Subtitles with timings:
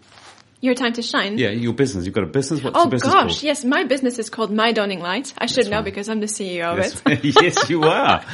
[0.62, 1.38] Your time to shine.
[1.38, 2.04] Yeah, your business.
[2.06, 2.62] You've got a business.
[2.62, 3.42] What's oh your business Oh gosh, called?
[3.42, 5.34] yes, my business is called My Dawning Light.
[5.36, 5.84] I should know right.
[5.84, 7.24] because I'm the CEO of it.
[7.42, 8.24] yes, you are.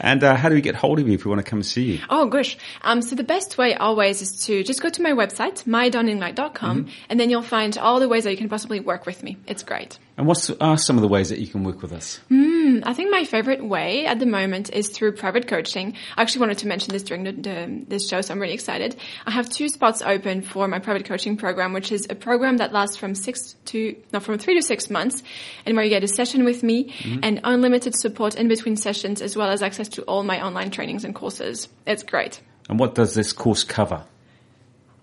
[0.00, 1.66] and uh, how do we get hold of you if we want to come and
[1.66, 1.98] see you?
[2.08, 2.56] Oh gosh.
[2.80, 6.90] Um, so the best way always is to just go to my website, mydawninglight.com, Mm-hmm.
[7.10, 9.36] and then you'll find all the ways that you can possibly work with me.
[9.46, 9.98] It's great.
[10.16, 12.20] And what are some of the ways that you can work with us?
[12.28, 15.94] Hmm, I think my favorite way at the moment is through private coaching.
[16.16, 18.96] I actually wanted to mention this during the, the, this show, so I'm really excited.
[19.26, 22.72] I have two spots open for my private coaching program, which is a program that
[22.72, 25.22] lasts from six to, no, from three to six months,
[25.66, 27.20] and where you get a session with me mm-hmm.
[27.22, 31.04] and unlimited support in between sessions, as well as access to all my online trainings
[31.04, 31.68] and courses.
[31.86, 32.40] It's great.
[32.70, 34.04] And what does this course cover?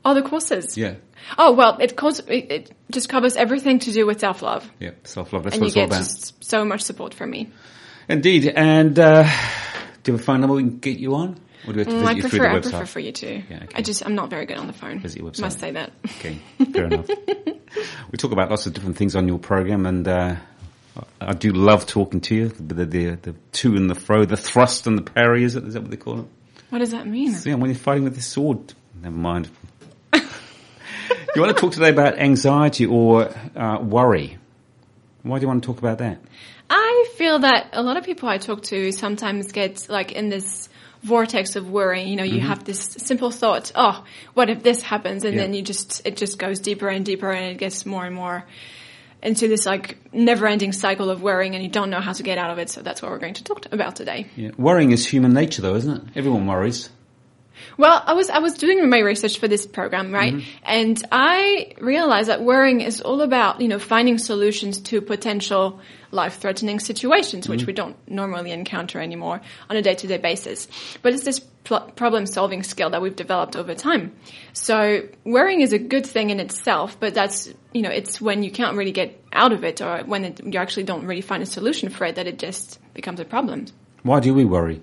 [0.06, 0.78] All the courses.
[0.78, 0.96] Yeah.
[1.38, 4.92] Oh well, it, cause, it, it just covers everything to do with self love, Yeah,
[5.04, 5.44] self-love.
[5.44, 6.04] That's and what you it's all get about.
[6.10, 7.50] just so much support from me.
[8.10, 8.48] Indeed.
[8.48, 9.30] And uh,
[10.04, 11.40] do we find a number we can get you on?
[11.66, 13.36] Or do we have to Mm, visit I you prefer, I prefer for you to.
[13.50, 13.68] Yeah, okay.
[13.76, 15.00] I just, I'm not very good on the phone.
[15.00, 15.42] Visit your website.
[15.42, 15.94] Must say that.
[16.20, 16.38] Okay,
[16.74, 17.10] fair enough.
[18.12, 20.36] We talk about lots of different things on your program, and uh,
[21.20, 22.50] I do love talking to you.
[22.50, 25.64] The, the, the, the to and the fro, the thrust and the parry, is it?
[25.64, 26.26] Is that what they call it?
[26.70, 27.36] What does that mean?
[27.44, 28.74] Yeah, when you're fighting with the sword.
[29.02, 29.50] Never mind.
[31.36, 34.38] You want to talk today about anxiety or uh, worry?
[35.24, 36.20] Why do you want to talk about that?
[36.70, 40.70] I feel that a lot of people I talk to sometimes get like in this
[41.02, 42.04] vortex of worry.
[42.04, 42.36] You know, Mm-hmm.
[42.36, 45.24] you have this simple thought, oh, what if this happens?
[45.24, 45.42] And Yeah.
[45.42, 48.46] then you just, it just goes deeper and deeper and it gets more and more
[49.22, 52.38] into this like never ending cycle of worrying and you don't know how to get
[52.38, 52.70] out of it.
[52.70, 54.28] So that's what we're going to talk about today.
[54.36, 54.52] Yeah.
[54.58, 56.04] Worrying is human nature, though, isn't it?
[56.18, 56.90] Everyone worries.
[57.78, 60.34] Well, I was I was doing my research for this program, right?
[60.34, 60.64] Mm-hmm.
[60.64, 65.80] And I realized that worrying is all about you know finding solutions to potential
[66.12, 67.68] life-threatening situations, which mm-hmm.
[67.68, 70.68] we don't normally encounter anymore on a day-to-day basis.
[71.02, 74.16] But it's this pl- problem-solving skill that we've developed over time.
[74.54, 78.52] So worrying is a good thing in itself, but that's you know it's when you
[78.52, 81.48] can't really get out of it, or when it, you actually don't really find a
[81.48, 83.66] solution for it, that it just becomes a problem.
[84.04, 84.82] Why do we worry?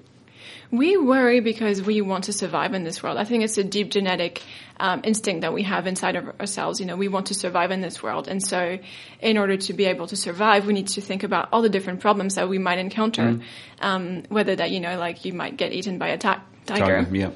[0.73, 3.19] We worry because we want to survive in this world.
[3.19, 4.41] I think it's a deep genetic
[4.79, 6.79] um, instinct that we have inside of ourselves.
[6.79, 8.79] You know, we want to survive in this world, and so
[9.21, 12.01] in order to be able to survive, we need to think about all the different
[12.01, 13.41] problems that we might encounter.
[13.81, 17.31] Um, whether that you know, like you might get eaten by a ti- tiger, Yeah.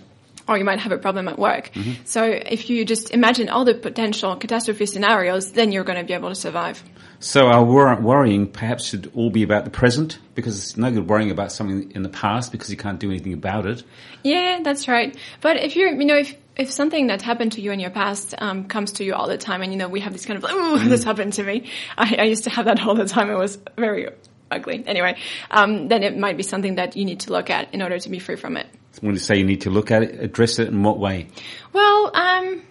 [0.47, 1.71] or you might have a problem at work.
[2.05, 6.12] So if you just imagine all the potential catastrophe scenarios, then you're going to be
[6.12, 6.83] able to survive.
[7.24, 11.08] So our wor- worrying perhaps should all be about the present because it's no good
[11.08, 13.82] worrying about something in the past because you can't do anything about it.
[14.22, 15.16] Yeah, that's right.
[15.40, 18.34] But if you're, you know, if if something that happened to you in your past
[18.36, 20.44] um, comes to you all the time, and you know, we have this kind of,
[20.46, 21.70] oh, this happened to me.
[21.96, 23.30] I, I used to have that all the time.
[23.30, 24.10] It was very
[24.50, 24.84] ugly.
[24.86, 25.16] Anyway,
[25.50, 28.10] um, then it might be something that you need to look at in order to
[28.10, 28.66] be free from it.
[29.00, 31.28] When you say you need to look at it, address it in what way?
[31.72, 32.62] Well, um,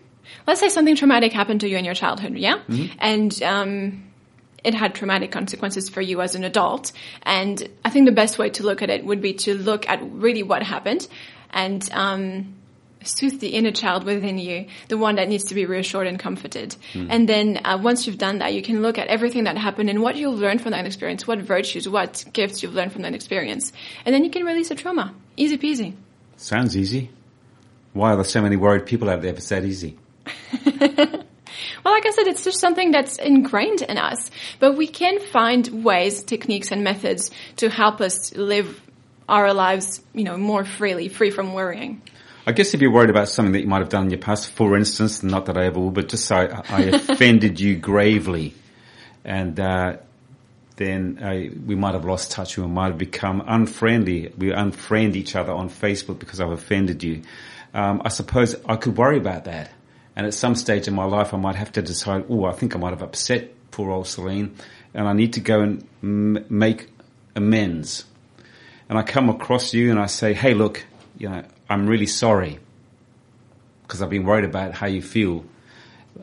[0.45, 2.59] let's say something traumatic happened to you in your childhood, yeah,
[2.99, 4.12] and um,
[4.63, 6.91] it had traumatic consequences for you as an adult.
[7.23, 9.99] And I think the best way to look at it would be to look at
[10.03, 11.07] really what happened
[11.51, 12.55] and um,
[13.03, 16.75] soothe the inner child within you, the one that needs to be reassured and comforted.
[17.09, 20.01] And then uh, once you've done that, you can look at everything that happened and
[20.01, 23.73] what you've learned from that experience, what virtues, what gifts you've learned from that experience,
[24.05, 25.13] and then you can release the trauma.
[25.37, 25.93] Easy peasy.
[26.37, 27.09] Sounds easy.
[27.93, 29.97] Why are there so many worried people out there if it's that easy?
[31.83, 34.31] Well, like I said, it's just something that's ingrained in us.
[34.59, 38.81] But we can find ways, techniques, and methods to help us live
[39.27, 42.01] our lives, you know, more freely, free from worrying.
[42.45, 44.49] I guess if you're worried about something that you might have done in your past,
[44.49, 48.53] for instance, not that I ever will, but just say I, I offended you gravely,
[49.23, 49.97] and uh,
[50.75, 52.57] then uh, we might have lost touch.
[52.57, 54.33] We might have become unfriendly.
[54.37, 57.21] We unfriend each other on Facebook because I've offended you.
[57.73, 59.71] Um, I suppose I could worry about that,
[60.15, 62.25] and at some stage in my life, I might have to decide.
[62.29, 64.55] Oh, I think I might have upset poor old Celine,
[64.93, 66.89] and I need to go and m- make
[67.35, 68.05] amends.
[68.89, 70.85] And I come across you and I say, "Hey, look,
[71.17, 72.59] you know, I'm really sorry
[73.83, 75.45] because I've been worried about how you feel."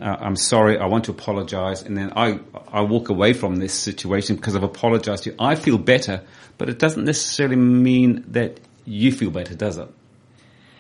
[0.01, 2.39] uh, I'm sorry, I want to apologize, and then I,
[2.69, 5.37] I walk away from this situation because I've apologized to you.
[5.39, 6.23] I feel better,
[6.59, 9.89] but it doesn't necessarily mean that you feel better, does it?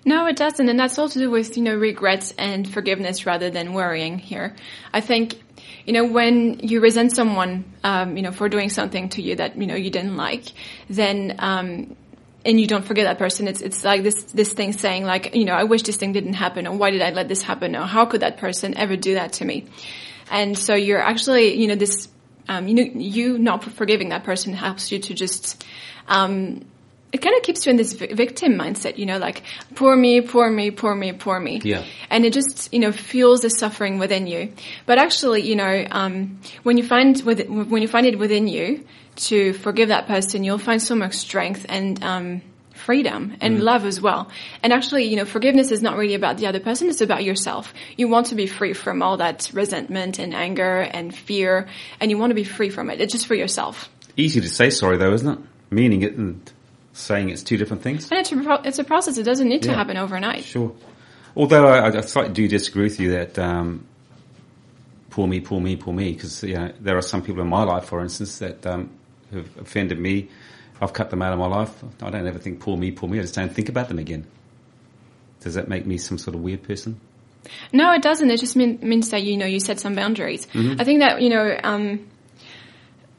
[0.04, 3.50] No, it doesn't, and that's all to do with you know regrets and forgiveness rather
[3.50, 4.18] than worrying.
[4.18, 4.56] Here,
[4.94, 5.38] I think
[5.84, 9.56] you know when you resent someone, um, you know, for doing something to you that
[9.56, 10.52] you know you didn't like,
[10.88, 11.96] then um,
[12.44, 13.46] and you don't forget that person.
[13.46, 16.34] It's it's like this this thing saying like you know I wish this thing didn't
[16.34, 19.14] happen, or why did I let this happen, or how could that person ever do
[19.14, 19.66] that to me?
[20.30, 22.08] And so you're actually you know this
[22.48, 25.62] um, you know you not forgiving that person helps you to just
[26.08, 26.64] um,
[27.12, 29.42] it kind of keeps you in this victim mindset, you know, like
[29.74, 31.60] poor me, poor me, poor me, poor me.
[31.62, 31.84] Yeah.
[32.08, 34.52] And it just, you know, fuels the suffering within you.
[34.86, 38.84] But actually, you know, um, when you find with when you find it within you
[39.16, 42.42] to forgive that person, you'll find so much strength and um,
[42.74, 43.62] freedom and mm.
[43.62, 44.30] love as well.
[44.62, 47.74] And actually, you know, forgiveness is not really about the other person; it's about yourself.
[47.96, 51.68] You want to be free from all that resentment and anger and fear,
[51.98, 53.00] and you want to be free from it.
[53.00, 53.90] It's just for yourself.
[54.16, 55.38] Easy to say sorry, though, isn't it?
[55.72, 56.52] Meaning it and
[56.92, 58.10] saying it's two different things.
[58.10, 59.18] And it's a, it's a process.
[59.18, 60.44] It doesn't need to happen overnight.
[60.44, 60.72] Sure.
[61.36, 63.86] Although I, I slightly do disagree with you that um,
[65.10, 67.62] poor me, poor me, poor me, because you know, there are some people in my
[67.62, 68.90] life, for instance, that um,
[69.32, 70.28] have offended me.
[70.80, 71.84] I've cut them out of my life.
[72.02, 73.18] I don't ever think poor me, poor me.
[73.18, 74.26] I just don't think about them again.
[75.40, 77.00] Does that make me some sort of weird person?
[77.72, 78.30] No, it doesn't.
[78.30, 80.46] It just mean, means that you know you set some boundaries.
[80.46, 80.80] Mm-hmm.
[80.80, 81.58] I think that you know.
[81.62, 82.06] Um,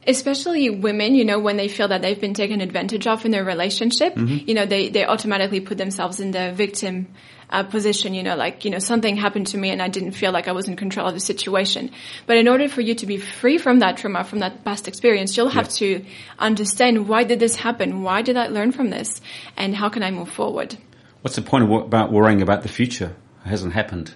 [0.06, 3.44] especially women, you know, when they feel that they've been taken advantage of in their
[3.44, 4.48] relationship, mm-hmm.
[4.48, 7.08] you know, they, they automatically put themselves in the victim
[7.50, 10.32] uh, position, you know, like, you know, something happened to me and I didn't feel
[10.32, 11.90] like I was in control of the situation.
[12.26, 15.36] But in order for you to be free from that trauma, from that past experience,
[15.36, 15.98] you'll have yeah.
[15.98, 16.04] to
[16.38, 18.02] understand why did this happen?
[18.02, 19.20] Why did I learn from this?
[19.56, 20.76] And how can I move forward?
[21.20, 23.14] What's the point of, about worrying about the future?
[23.44, 24.14] It hasn't happened.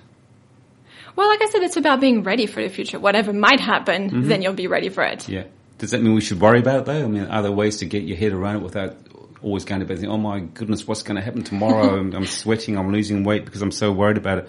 [1.14, 2.98] Well, like I said, it's about being ready for the future.
[2.98, 4.28] Whatever might happen, mm-hmm.
[4.28, 5.28] then you'll be ready for it.
[5.28, 5.44] Yeah.
[5.78, 7.04] Does that mean we should worry about it though?
[7.04, 8.96] I mean, are there ways to get your head around it without
[9.42, 11.98] always going to bed thinking, oh my goodness, what's going to happen tomorrow?
[11.98, 14.48] I'm, I'm sweating, I'm losing weight because I'm so worried about it.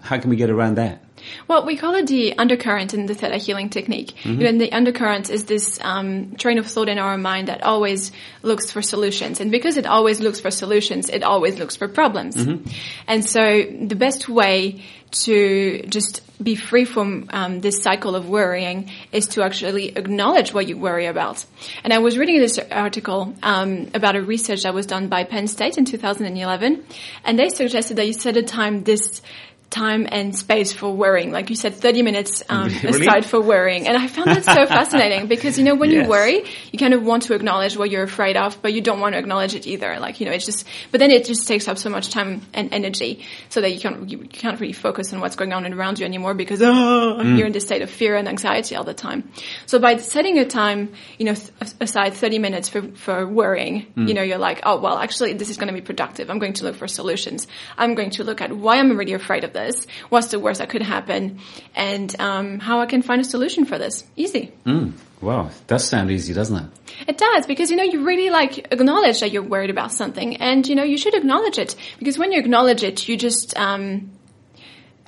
[0.00, 1.02] How can we get around that?
[1.48, 4.14] Well, we call it the undercurrent in the theta healing technique.
[4.22, 4.42] Mm-hmm.
[4.44, 8.12] And the undercurrent is this um, train of thought in our mind that always
[8.42, 9.40] looks for solutions.
[9.40, 12.36] And because it always looks for solutions, it always looks for problems.
[12.36, 12.70] Mm-hmm.
[13.08, 18.90] And so the best way to just be free from um, this cycle of worrying
[19.12, 21.44] is to actually acknowledge what you worry about.
[21.82, 25.46] And I was reading this article um, about a research that was done by Penn
[25.46, 26.84] State in 2011,
[27.24, 29.22] and they suggested that you set a time this
[29.76, 31.30] time and space for worrying.
[31.32, 33.06] Like you said, 30 minutes um, really?
[33.06, 33.86] aside for worrying.
[33.86, 36.04] And I found that so fascinating because, you know, when yes.
[36.04, 39.00] you worry, you kind of want to acknowledge what you're afraid of, but you don't
[39.00, 39.98] want to acknowledge it either.
[40.00, 42.72] Like, you know, it's just, but then it just takes up so much time and
[42.72, 46.06] energy so that you can't, you can't really focus on what's going on around you
[46.06, 47.36] anymore because, oh, mm.
[47.36, 49.30] you're in this state of fear and anxiety all the time.
[49.66, 54.08] So by setting a time, you know, th- aside 30 minutes for, for worrying, mm.
[54.08, 56.30] you know, you're like, oh, well, actually, this is going to be productive.
[56.30, 57.46] I'm going to look for solutions.
[57.76, 59.65] I'm going to look at why I'm really afraid of this?
[60.08, 61.40] What's the worst that could happen?
[61.74, 64.04] And um, how I can find a solution for this?
[64.16, 64.52] Easy.
[64.64, 64.92] Mm.
[65.20, 66.66] Wow, does sound easy, doesn't it?
[67.08, 70.66] It does because you know you really like acknowledge that you're worried about something, and
[70.66, 74.10] you know you should acknowledge it because when you acknowledge it, you just um,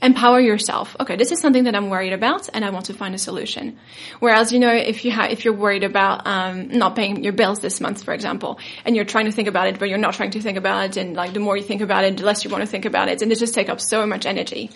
[0.03, 0.97] empower yourself.
[1.01, 3.79] Okay, this is something that I'm worried about, and I want to find a solution.
[4.21, 7.61] Whereas, you know, if you ha- if you're worried about um, not paying your bills
[7.61, 10.31] this month, for example, and you're trying to think about it, but you're not trying
[10.33, 12.51] to think about it, and like the more you think about it, the less you
[12.51, 14.71] want to think about it, and it just takes up so much energy.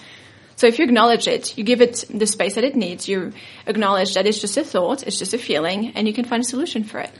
[0.56, 3.32] So if you acknowledge it, you give it the space that it needs, you
[3.66, 6.46] acknowledge that it's just a thought, it's just a feeling, and you can find a
[6.46, 7.10] solution for it.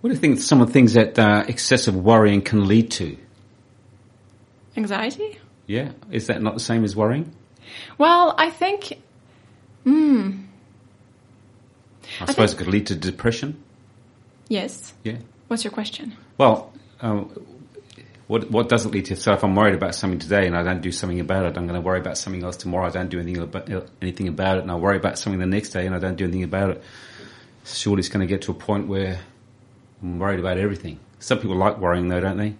[0.00, 3.16] What do you think some of the things that uh, excessive worrying can lead to?
[4.76, 5.40] Anxiety?
[5.68, 5.92] Yeah.
[6.10, 7.30] Is that not the same as worrying?
[7.98, 9.00] Well, I think.
[9.84, 10.46] Hmm.
[12.20, 13.62] I, I suppose think, it could lead to depression.
[14.48, 14.94] Yes.
[15.04, 15.18] Yeah.
[15.46, 16.16] What's your question?
[16.38, 17.30] Well, um,
[18.26, 19.16] what what doesn't lead to?
[19.16, 21.66] So if I'm worried about something today and I don't do something about it, I'm
[21.66, 22.86] going to worry about something else tomorrow.
[22.86, 23.70] I don't do anything about
[24.00, 26.24] anything about it, and I worry about something the next day and I don't do
[26.24, 26.82] anything about it.
[27.64, 29.20] Surely it's going to get to a point where
[30.02, 30.98] I'm worried about everything.
[31.18, 32.54] Some people like worrying, though, don't they?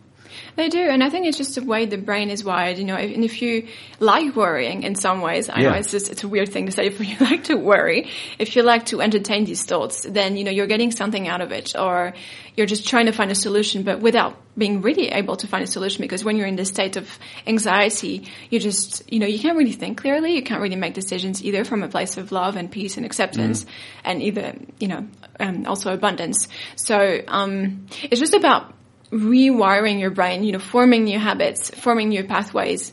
[0.57, 2.79] They do, and I think it's just the way the brain is wired.
[2.79, 3.69] You know, and if you
[4.01, 5.71] like worrying in some ways, I yeah.
[5.71, 6.89] know it's just it's a weird thing to say.
[6.99, 10.51] If you like to worry, if you like to entertain these thoughts, then you know
[10.51, 12.15] you're getting something out of it, or
[12.57, 15.67] you're just trying to find a solution, but without being really able to find a
[15.67, 16.03] solution.
[16.03, 17.09] Because when you're in this state of
[17.47, 20.35] anxiety, you just you know you can't really think clearly.
[20.35, 23.65] You can't really make decisions either from a place of love and peace and acceptance,
[23.65, 23.69] mm.
[24.05, 25.07] and either you know
[25.39, 26.49] um, also abundance.
[26.77, 28.75] So um, it's just about
[29.11, 32.93] rewiring your brain, you know, forming new habits, forming new pathways.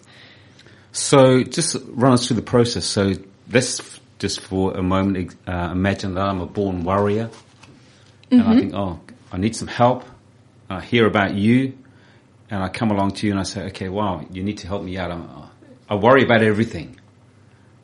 [0.91, 2.85] So just run us through the process.
[2.85, 3.13] So
[3.51, 7.29] let's just for a moment uh, imagine that I'm a born warrior,
[8.31, 8.99] and I think, oh,
[9.31, 10.03] I need some help.
[10.69, 11.77] I hear about you,
[12.49, 14.83] and I come along to you and I say, okay, wow, you need to help
[14.83, 15.11] me out.
[15.11, 15.29] I'm,
[15.89, 16.99] I worry about everything.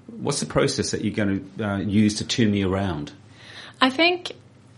[0.07, 3.11] What's the process that you're going to uh, use to turn me around?
[3.79, 4.31] I think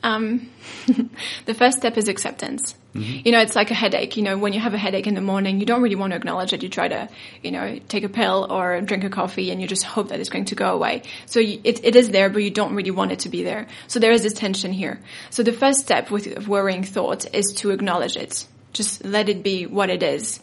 [0.03, 0.49] um,
[1.45, 2.75] the first step is acceptance.
[2.95, 4.17] You know, it's like a headache.
[4.17, 6.17] You know, when you have a headache in the morning, you don't really want to
[6.17, 6.61] acknowledge it.
[6.61, 7.09] You try to,
[7.41, 10.29] you know, take a pill or drink a coffee and you just hope that it's
[10.29, 11.01] going to go away.
[11.25, 13.65] So you, it, it is there, but you don't really want it to be there.
[13.87, 14.99] So there is this tension here.
[15.31, 18.45] So the first step with worrying thought is to acknowledge it.
[18.73, 20.39] Just let it be what it is.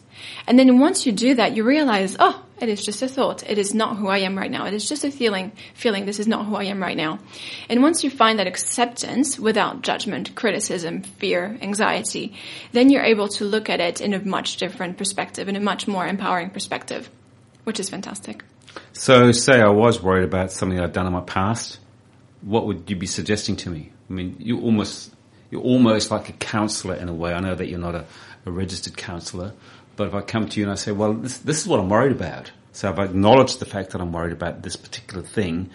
[0.47, 3.43] And then once you do that, you realize, oh, it is just a thought.
[3.49, 4.65] It is not who I am right now.
[4.65, 7.19] It is just a feeling, feeling this is not who I am right now.
[7.69, 12.35] And once you find that acceptance without judgment, criticism, fear, anxiety,
[12.71, 15.87] then you're able to look at it in a much different perspective, in a much
[15.87, 17.09] more empowering perspective,
[17.63, 18.43] which is fantastic.
[18.93, 21.79] So, say I was worried about something I'd done in my past.
[22.41, 23.91] What would you be suggesting to me?
[24.09, 25.13] I mean, you almost
[25.51, 27.33] you're almost like a counselor in a way.
[27.33, 28.05] I know that you're not a,
[28.45, 29.53] a registered counselor,
[29.97, 31.89] but if I come to you and I say, "Well, this, this is what I'm
[31.89, 35.69] worried about," so I've acknowledged the fact that I'm worried about this particular thing,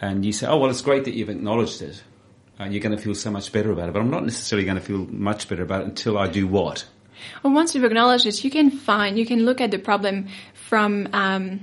[0.00, 2.02] and you say, "Oh, well, it's great that you've acknowledged it."
[2.58, 4.76] And you're going to feel so much better about it, but I'm not necessarily going
[4.76, 6.84] to feel much better about it until I do what?
[7.42, 10.28] Well, once you've acknowledged it, you can find, you can look at the problem
[10.68, 11.60] from um,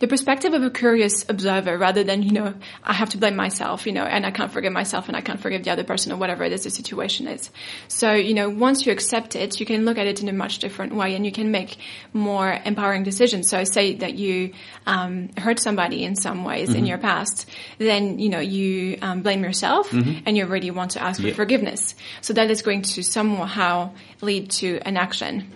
[0.00, 3.86] the perspective of a curious observer rather than, you know, I have to blame myself,
[3.86, 6.16] you know, and I can't forgive myself and I can't forgive the other person or
[6.16, 7.50] whatever it is the situation is.
[7.88, 10.58] So, you know, once you accept it, you can look at it in a much
[10.58, 11.76] different way and you can make
[12.12, 13.48] more empowering decisions.
[13.50, 14.52] So say that you
[14.86, 17.48] um, hurt somebody in some ways in your past,
[17.78, 21.34] then, you know, you um, blame yourself and you really want to ask for Yeah.
[21.34, 21.94] forgiveness.
[22.20, 25.50] So that is going to somehow lead to an action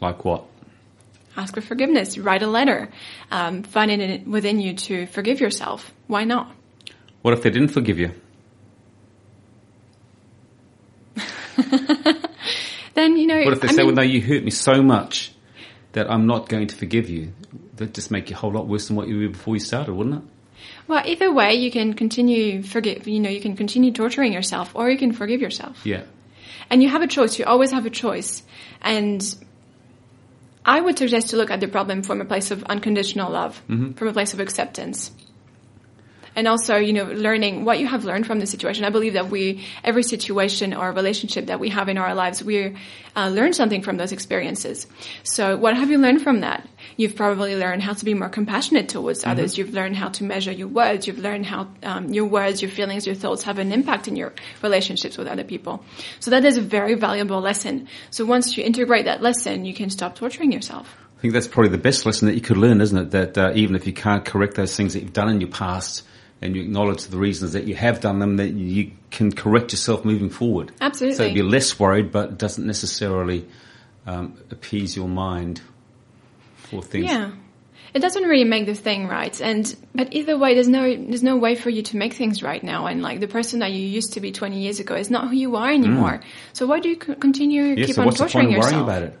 [0.00, 0.44] Like what?
[1.36, 2.90] Ask for forgiveness, write a letter,
[3.30, 5.92] um, find it in, within you to forgive yourself.
[6.06, 6.50] Why not?
[7.22, 8.12] What if they didn't forgive you?
[12.94, 13.42] Then you know.
[13.42, 15.32] What if they I say, mean, "Well, no, you hurt me so much
[15.92, 17.32] that I'm not going to forgive you"?
[17.74, 19.92] That'd just make you a whole lot worse than what you were before you started,
[19.92, 20.30] wouldn't it?
[20.86, 23.06] well, either way, you can continue forgive.
[23.08, 25.84] You know, you can continue torturing yourself, or you can forgive yourself.
[25.84, 26.04] Yeah.
[26.70, 27.38] And you have a choice.
[27.38, 28.42] You always have a choice.
[28.80, 29.22] And
[30.64, 33.92] I would suggest to look at the problem from a place of unconditional love, mm-hmm.
[33.92, 35.10] from a place of acceptance.
[36.36, 38.84] And also, you know, learning what you have learned from the situation.
[38.84, 42.76] I believe that we, every situation or relationship that we have in our lives, we
[43.16, 44.86] uh, learn something from those experiences.
[45.22, 46.68] So what have you learned from that?
[46.96, 49.58] You've probably learned how to be more compassionate towards others.
[49.58, 51.06] You've learned how to measure your words.
[51.06, 54.32] You've learned how um, your words, your feelings, your thoughts have an impact in your
[54.62, 55.84] relationships with other people.
[56.20, 57.88] So that is a very valuable lesson.
[58.10, 60.96] So once you integrate that lesson, you can stop torturing yourself.
[61.18, 63.10] I think that's probably the best lesson that you could learn, isn't it?
[63.12, 66.02] That uh, even if you can't correct those things that you've done in your past,
[66.44, 70.04] and you acknowledge the reasons that you have done them, that you can correct yourself
[70.04, 70.72] moving forward.
[70.78, 71.16] Absolutely.
[71.16, 73.46] So you're less worried, but it doesn't necessarily
[74.06, 75.62] um, appease your mind
[76.56, 77.06] for things.
[77.06, 77.32] Yeah.
[77.94, 81.36] It doesn't really make the thing right, and but either way, there's no there's no
[81.36, 82.86] way for you to make things right now.
[82.86, 85.36] And like the person that you used to be 20 years ago is not who
[85.36, 86.20] you are anymore.
[86.54, 88.78] So why do you continue Yeah, keep so on what's the torturing point of worrying
[88.80, 88.88] yourself?
[88.88, 89.18] about it?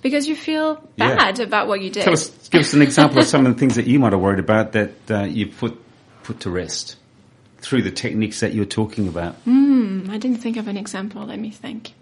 [0.00, 1.16] Because you feel Yeah.
[1.16, 2.04] bad about what you did.
[2.04, 4.20] Tell us, give us an example of some of the things that you might have
[4.22, 5.76] worried about that uh, you put
[6.24, 6.96] put to rest
[7.58, 9.34] through the techniques that you're talking about.
[9.44, 11.24] Hmm, I didn't think of an example.
[11.24, 11.94] Let me think.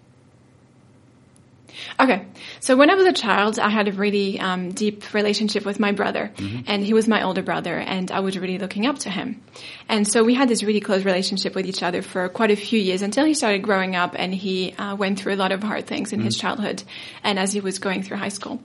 [1.99, 2.25] Okay,
[2.59, 5.91] so when I was a child, I had a really um, deep relationship with my
[5.91, 6.31] brother,
[6.67, 9.41] and he was my older brother, and I was really looking up to him.
[9.89, 12.79] And so we had this really close relationship with each other for quite a few
[12.79, 15.85] years until he started growing up and he uh, went through a lot of hard
[15.85, 16.81] things in his childhood
[17.23, 18.61] and as he was going through high school.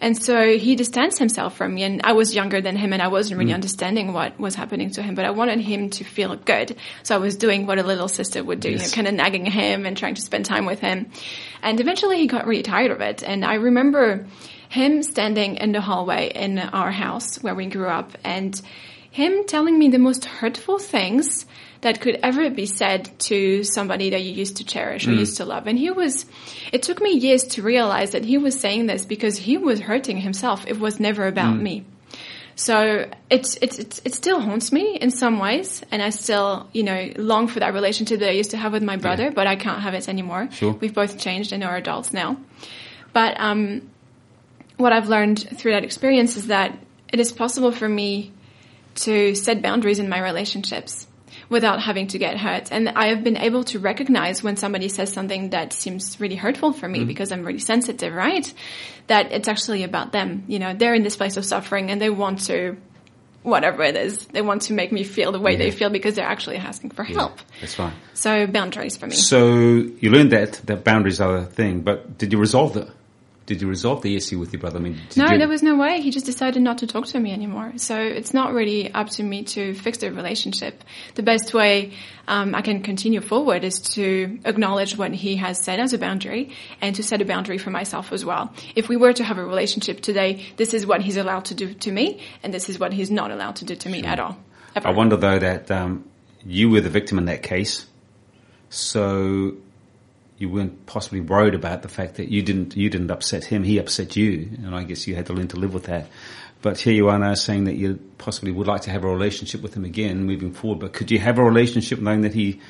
[0.00, 3.08] And so he distanced himself from me, and I was younger than him, and I
[3.08, 6.76] wasn't really understanding what was happening to him, but I wanted him to feel good.
[7.02, 9.44] So I was doing what a little sister would do you know kind of nagging
[9.44, 11.10] him and trying to spend time with him.
[11.62, 13.22] And eventually he got really tired of it.
[13.22, 14.26] And I remember
[14.68, 18.60] him standing in the hallway in our house where we grew up and
[19.10, 21.46] him telling me the most hurtful things
[21.80, 25.18] that could ever be said to somebody that you used to cherish or mm.
[25.18, 25.66] used to love.
[25.66, 26.26] And he was,
[26.72, 30.18] it took me years to realize that he was saying this because he was hurting
[30.18, 30.66] himself.
[30.66, 31.62] It was never about mm.
[31.62, 31.84] me.
[32.60, 35.82] So it's, it's, it's, it still haunts me in some ways.
[35.90, 38.82] And I still, you know, long for that relationship that I used to have with
[38.82, 40.50] my brother, but I can't have it anymore.
[40.52, 40.74] Sure.
[40.74, 42.36] We've both changed and are adults now.
[43.14, 43.88] But, um,
[44.76, 46.78] what I've learned through that experience is that
[47.10, 48.30] it is possible for me
[48.96, 51.06] to set boundaries in my relationships.
[51.48, 52.70] Without having to get hurt.
[52.70, 56.72] And I have been able to recognize when somebody says something that seems really hurtful
[56.72, 57.08] for me mm-hmm.
[57.08, 58.52] because I'm really sensitive, right?
[59.06, 60.44] That it's actually about them.
[60.46, 62.76] You know, they're in this place of suffering and they want to,
[63.42, 66.26] whatever it is, they want to make me feel the way they feel because they're
[66.26, 67.38] actually asking for help.
[67.60, 67.92] That's right.
[68.14, 69.14] So boundaries for me.
[69.14, 72.88] So you learned that that boundaries are a thing, but did you resolve it?
[73.50, 74.78] Did you resolve the issue with your brother?
[74.78, 76.00] I mean, No, you, there was no way.
[76.00, 77.72] He just decided not to talk to me anymore.
[77.78, 80.84] So it's not really up to me to fix the relationship.
[81.16, 81.94] The best way
[82.28, 86.52] um, I can continue forward is to acknowledge what he has said as a boundary
[86.80, 88.54] and to set a boundary for myself as well.
[88.76, 91.74] If we were to have a relationship today, this is what he's allowed to do
[91.74, 94.38] to me, and this is what he's not allowed to do to me at all.
[94.76, 94.86] Ever.
[94.86, 96.04] I wonder though that um,
[96.46, 97.84] you were the victim in that case,
[98.68, 99.56] so
[100.40, 103.78] you weren't possibly worried about the fact that you didn't you didn't upset him, he
[103.78, 106.06] upset you, and I guess you had to learn to live with that.
[106.62, 109.60] But here you are now saying that you possibly would like to have a relationship
[109.60, 110.80] with him again moving forward.
[110.80, 112.60] But could you have a relationship knowing that he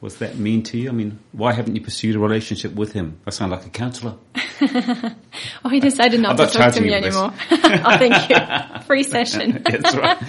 [0.00, 0.88] was that mean to you?
[0.88, 3.20] I mean, why haven't you pursued a relationship with him?
[3.26, 4.16] I sound like a counsellor.
[4.62, 7.16] oh, he decided not to talk to me you for this.
[7.16, 7.34] anymore.
[7.50, 8.80] oh, thank you.
[8.86, 9.62] Free session.
[9.62, 10.22] That's right.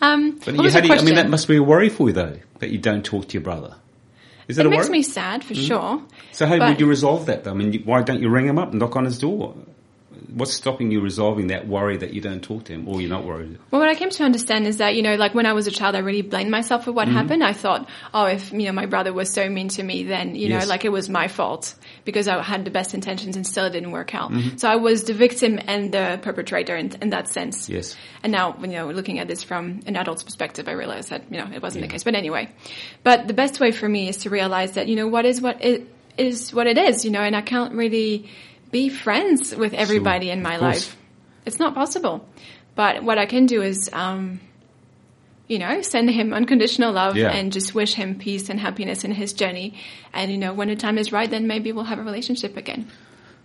[0.00, 1.90] um, But you, was how the do you, I mean, that must be a worry
[1.90, 3.76] for you though, that you don't talk to your brother.
[4.50, 4.98] Is that it makes worry?
[4.98, 5.66] me sad for mm.
[5.66, 6.02] sure.
[6.32, 7.44] So how would you resolve that?
[7.44, 7.52] though?
[7.52, 9.54] I mean, why don't you ring him up and knock on his door?
[10.28, 13.24] What's stopping you resolving that worry that you don't talk to him or you're not
[13.24, 13.58] worried?
[13.70, 15.70] Well, what I came to understand is that, you know, like when I was a
[15.70, 17.16] child, I really blamed myself for what Mm-hmm.
[17.16, 17.44] happened.
[17.44, 20.48] I thought, oh, if, you know, my brother was so mean to me, then, you
[20.48, 21.74] know, like it was my fault
[22.04, 24.30] because I had the best intentions and still it didn't work out.
[24.30, 24.58] Mm-hmm.
[24.58, 27.68] So I was the victim and the perpetrator in, in that sense.
[27.68, 27.96] Yes.
[28.22, 31.32] And now, when you know, looking at this from an adult's perspective, I realize that,
[31.32, 32.04] you know, it wasn't the case.
[32.04, 32.50] But anyway,
[33.02, 35.64] but the best way for me is to realize that, you know, what is what
[35.64, 38.28] it is what it is, you know, and I can't really
[38.70, 40.96] be friends with everybody in my life.
[41.46, 42.26] It's not possible.
[42.74, 44.40] But what I can do is, um,
[45.48, 47.30] you know, send him unconditional love Yeah.
[47.32, 49.74] and just wish him peace and happiness in his journey.
[50.14, 52.86] And, you know, when the time is right, then maybe we'll have a relationship again.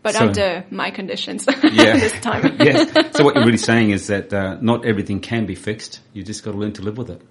[0.04, 1.98] But So- under my conditions Yeah.
[1.98, 2.58] this time.
[2.60, 2.92] yes.
[3.18, 6.00] So what you're really saying is that uh, not everything can be fixed.
[6.14, 7.22] You just got to learn to live with it.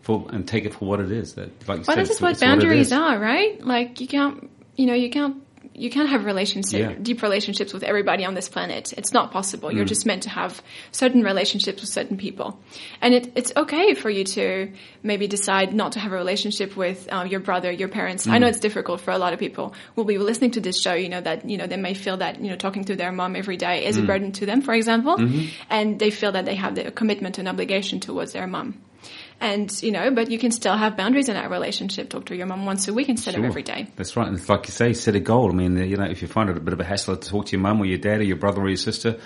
[0.00, 1.34] For, and take it for what it is.
[1.34, 2.92] That, like you Well, said, this is what boundaries is.
[2.92, 3.60] are, right?
[3.62, 5.42] Like you can't, you know, you can't,
[5.78, 6.94] you can't have relationship, Yeah.
[7.00, 8.92] deep relationships with everybody on this planet.
[8.96, 9.68] It's not possible.
[9.70, 9.74] Mm.
[9.76, 10.62] You're just meant to have
[10.92, 12.58] certain relationships with certain people,
[13.00, 17.08] and it, it's okay for you to maybe decide not to have a relationship with
[17.12, 18.26] uh, your brother, your parents.
[18.26, 18.40] I Mm.
[18.40, 20.94] know it's difficult for a lot of people who will be listening to this show.
[20.94, 23.36] You know that you know they may feel that you know talking to their mom
[23.36, 24.06] every day is a Mm.
[24.06, 25.46] burden to them, for example, Mm-hmm.
[25.70, 28.74] and they feel that they have the commitment and obligation towards their mom.
[29.40, 32.08] And, you know, but you can still have boundaries in that relationship.
[32.08, 33.88] Talk to your mum once a week instead of every day.
[33.96, 34.26] That's right.
[34.26, 35.50] And it's like you say, set a goal.
[35.50, 37.46] I mean, you know, if you find it a bit of a hassle to talk
[37.46, 39.18] to your mum or your dad or your brother or your sister,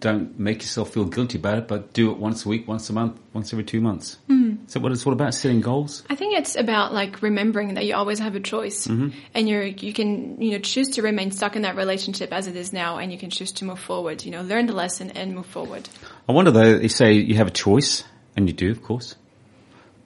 [0.00, 2.92] don't make yourself feel guilty about it, but do it once a week, once a
[2.92, 4.18] month, once every two months.
[4.28, 4.66] Mm.
[4.66, 5.32] Is that what it's all about?
[5.32, 6.02] Setting goals?
[6.10, 9.94] I think it's about like remembering that you always have a choice and you're, you
[9.94, 13.10] can, you know, choose to remain stuck in that relationship as it is now and
[13.10, 15.88] you can choose to move forward, you know, learn the lesson and move forward.
[16.28, 18.04] I wonder though, they say you have a choice,
[18.36, 19.16] and you do, of course.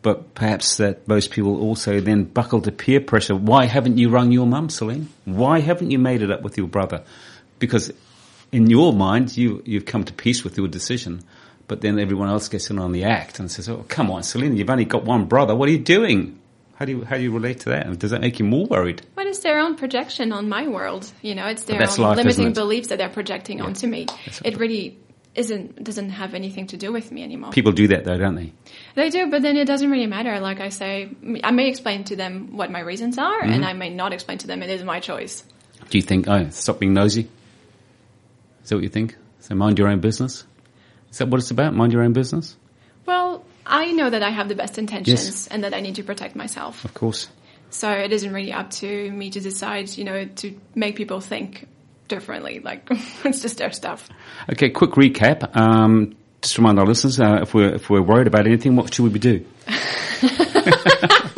[0.03, 3.35] But perhaps that most people also then buckle to peer pressure.
[3.35, 5.09] Why haven't you rung your mum, Celine?
[5.25, 7.05] Why haven't you made it up with your brother?
[7.59, 7.91] Because
[8.53, 11.23] in your mind, you, you've come to peace with your decision.
[11.67, 14.57] But then everyone else gets in on the act and says, oh, come on, Celine,
[14.57, 15.55] you've only got one brother.
[15.55, 16.39] What are you doing?
[16.77, 17.87] How do you, how do you relate to that?
[17.87, 19.01] And does that make you more worried?
[19.15, 22.49] But it's their own projection on my world, you know, it's their own life, limiting
[22.49, 22.55] it?
[22.55, 24.07] beliefs that they're projecting onto me.
[24.45, 24.99] It really
[25.35, 27.51] isn't, doesn't have anything to do with me anymore.
[27.51, 28.53] People do that though, don't they?
[28.95, 30.39] They do, but then it doesn't really matter.
[30.41, 31.09] Like I say,
[31.43, 33.53] I may explain to them what my reasons are, Mm-hmm.
[33.53, 34.63] and I may not explain to them.
[34.63, 35.43] It is my choice.
[35.91, 37.29] Do you think, oh, stop being nosy?
[38.63, 39.17] Is that what you think?
[39.41, 40.45] So mind your own business?
[41.11, 41.75] Is that what it's about?
[41.75, 42.57] Mind your own business?
[43.07, 45.47] Well, I know that I have the best intentions Yes.
[45.49, 46.85] and that I need to protect myself.
[46.85, 47.29] Of course.
[47.71, 51.67] So it isn't really up to me to decide, you know, to make people think
[52.15, 52.61] differently.
[52.61, 52.87] Like
[53.25, 54.09] it's just their stuff.
[54.53, 55.57] Okay, quick recap.
[55.57, 59.13] Um, just remind our listeners, uh, if we're if we're worried about anything, what should
[59.13, 59.45] we do?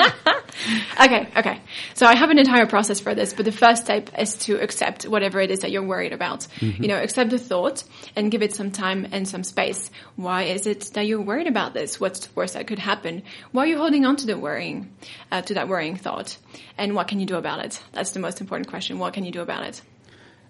[0.98, 1.60] Okay, okay.
[1.94, 5.04] So I have an entire process for this, but the first step is to accept
[5.04, 6.48] whatever it is that you're worried about.
[6.60, 7.84] You know, accept the thought
[8.16, 9.90] and give it some time and some space.
[10.16, 12.00] Why is it that you're worried about this?
[12.00, 13.22] What's the worst that could happen?
[13.52, 14.90] Why are you holding on to the worrying,
[15.30, 16.36] uh, to that worrying thought?
[16.78, 17.80] And what can you do about it?
[17.92, 18.98] That's the most important question.
[18.98, 19.82] What can you do about it?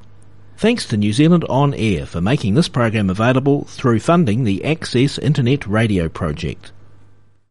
[0.60, 5.16] Thanks to New Zealand On Air for making this program available through funding the Access
[5.16, 6.70] Internet Radio Project.